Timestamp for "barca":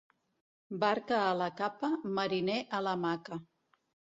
0.83-1.19